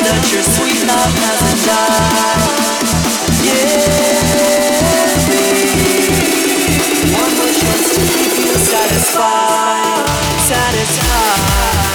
[0.00, 2.84] that your sweet love hasn't died.
[3.44, 4.24] Yeah,
[7.84, 10.08] to keep you satisfied,
[10.48, 11.93] satisfied.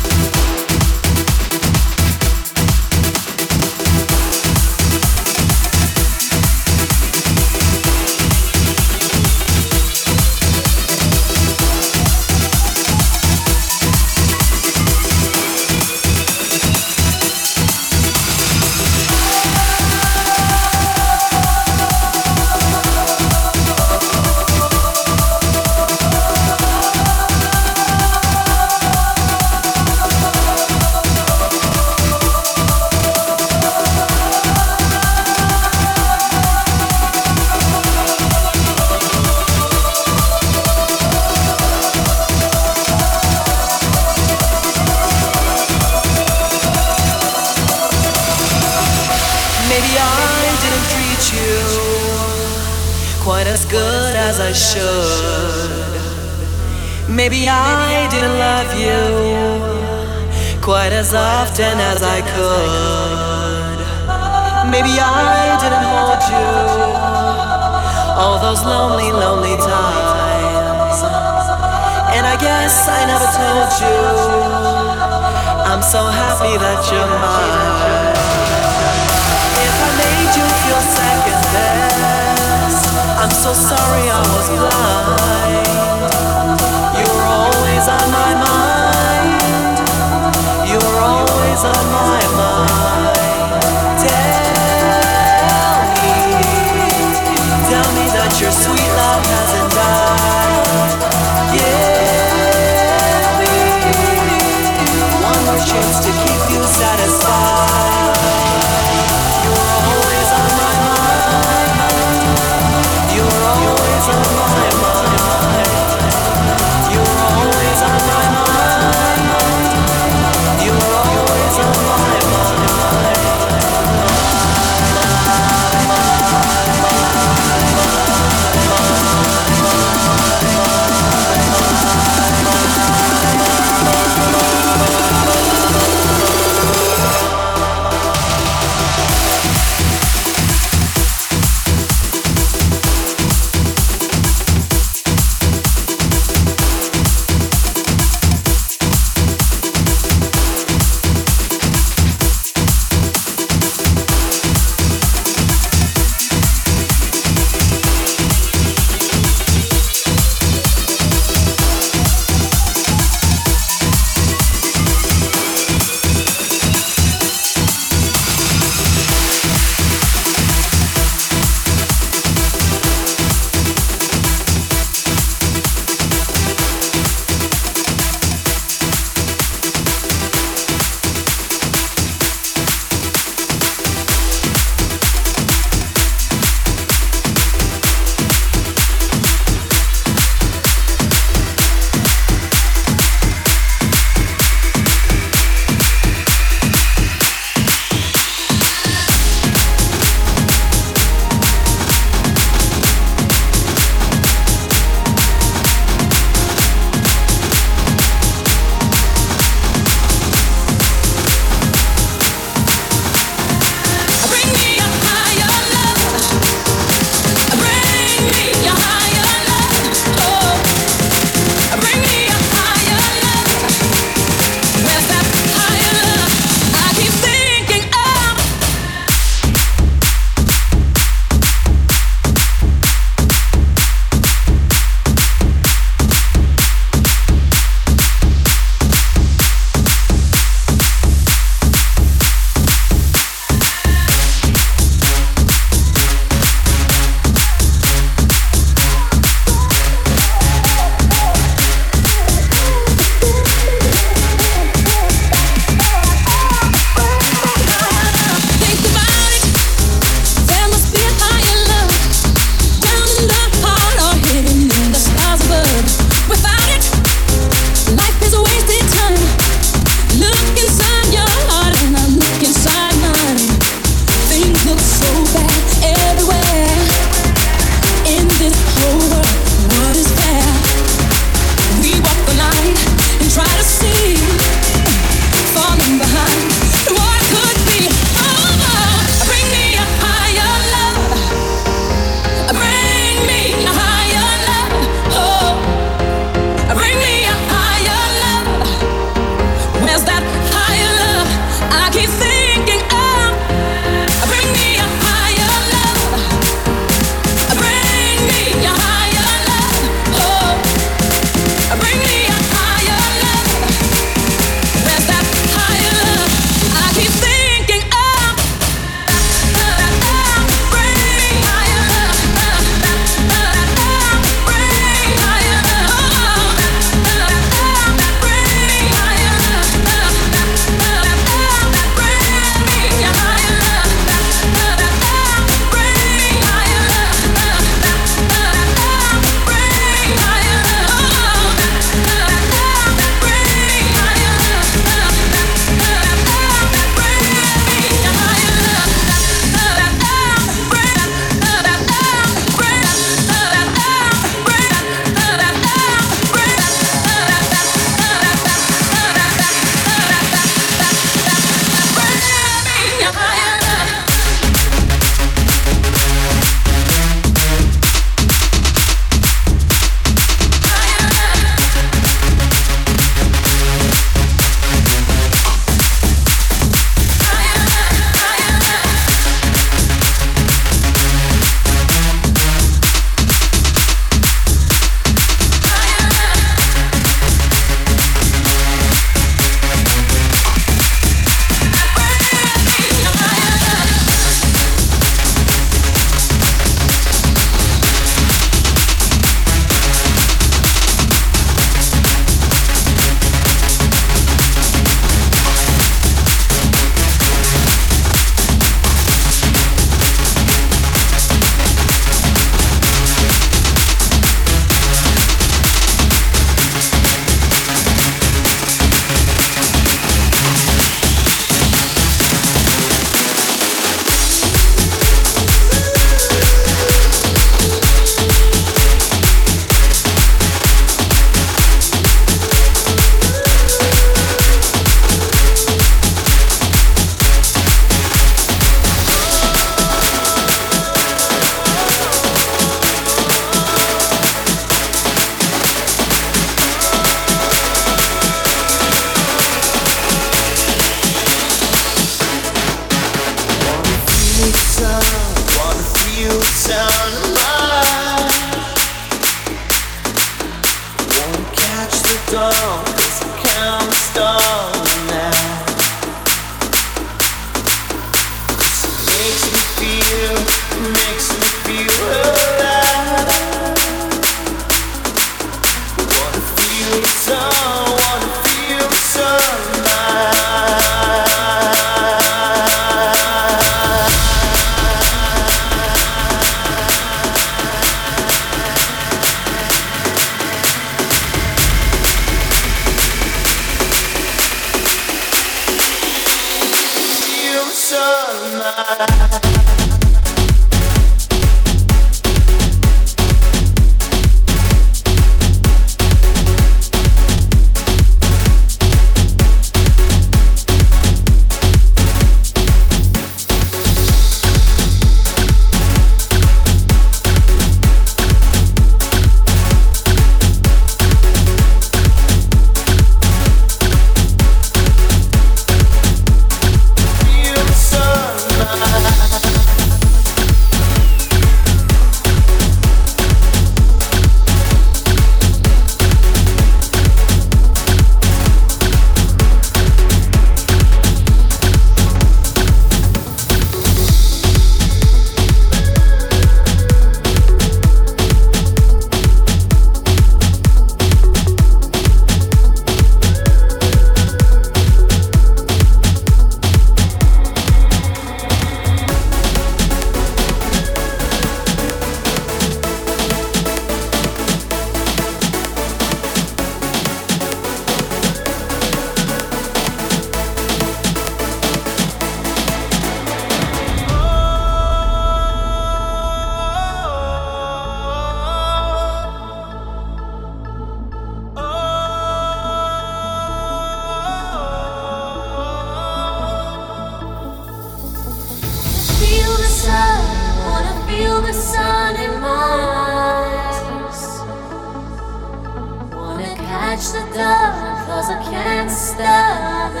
[597.34, 600.00] cause I can't stop the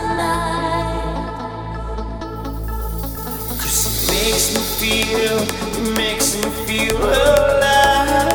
[3.56, 8.32] it makes me feel, it makes me feel alive.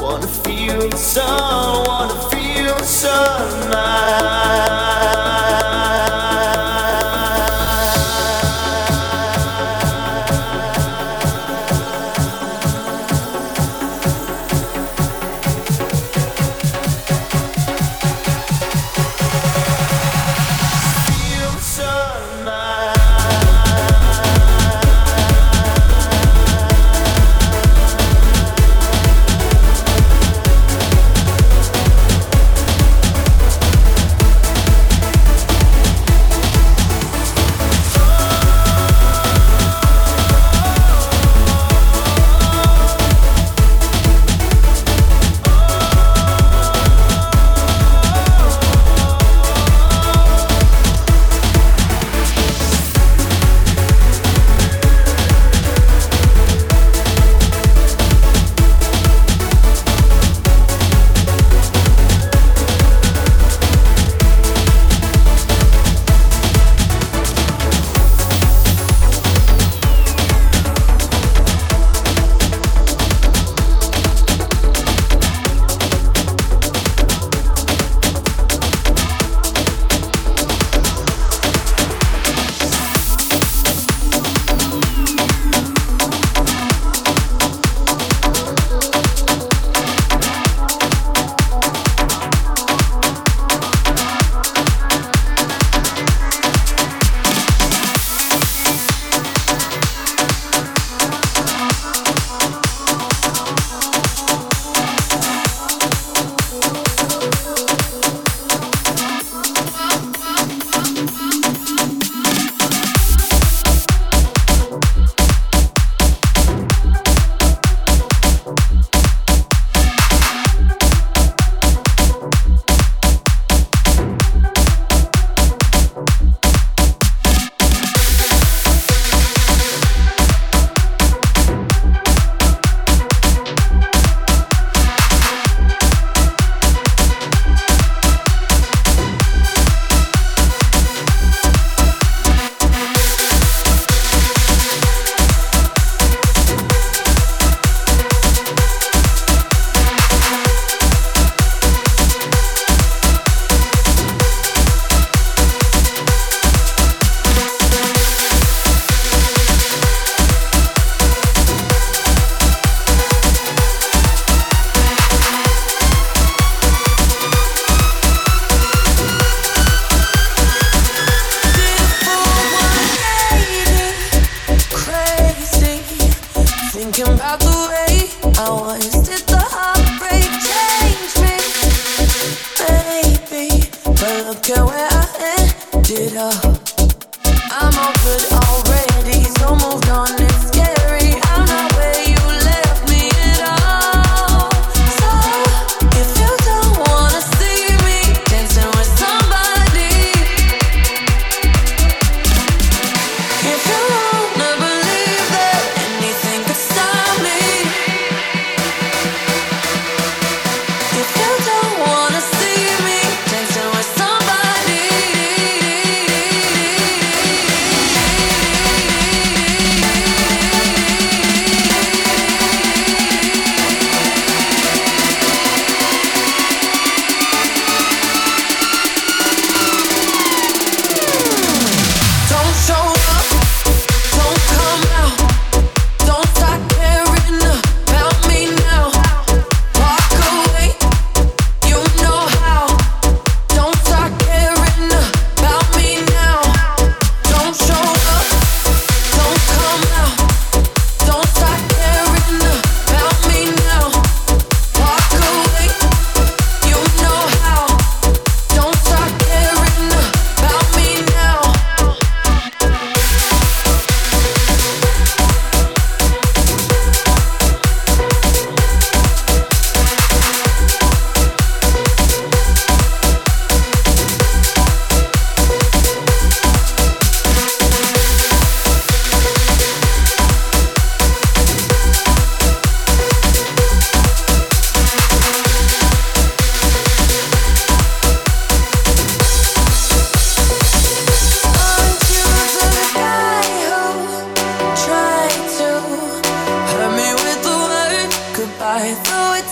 [0.00, 3.78] Wanna feel the sun, wanna feel the sunlight.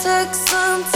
[0.08, 0.95] It's about love.